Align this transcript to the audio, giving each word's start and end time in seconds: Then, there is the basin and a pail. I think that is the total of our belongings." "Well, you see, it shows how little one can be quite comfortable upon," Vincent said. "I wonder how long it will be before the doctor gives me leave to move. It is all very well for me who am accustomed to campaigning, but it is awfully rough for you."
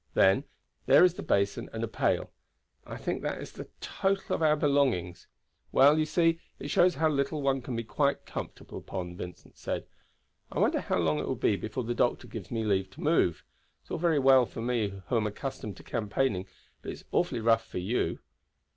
Then, 0.15 0.45
there 0.87 1.03
is 1.03 1.13
the 1.13 1.21
basin 1.21 1.69
and 1.71 1.83
a 1.83 1.87
pail. 1.87 2.31
I 2.87 2.97
think 2.97 3.21
that 3.21 3.39
is 3.39 3.51
the 3.51 3.67
total 3.81 4.33
of 4.35 4.41
our 4.41 4.55
belongings." 4.55 5.27
"Well, 5.71 5.99
you 5.99 6.07
see, 6.07 6.39
it 6.57 6.69
shows 6.71 6.95
how 6.95 7.07
little 7.07 7.43
one 7.43 7.61
can 7.61 7.75
be 7.75 7.83
quite 7.83 8.25
comfortable 8.25 8.79
upon," 8.79 9.15
Vincent 9.15 9.59
said. 9.59 9.85
"I 10.51 10.57
wonder 10.57 10.81
how 10.81 10.97
long 10.97 11.19
it 11.19 11.27
will 11.27 11.35
be 11.35 11.55
before 11.55 11.83
the 11.83 11.93
doctor 11.93 12.25
gives 12.27 12.49
me 12.49 12.63
leave 12.63 12.89
to 12.93 12.99
move. 12.99 13.43
It 13.83 13.85
is 13.85 13.91
all 13.91 13.99
very 13.99 14.17
well 14.17 14.47
for 14.47 14.63
me 14.63 15.03
who 15.09 15.17
am 15.17 15.27
accustomed 15.27 15.77
to 15.77 15.83
campaigning, 15.83 16.47
but 16.81 16.89
it 16.89 16.93
is 16.93 17.05
awfully 17.11 17.39
rough 17.41 17.67
for 17.67 17.77
you." 17.77 18.17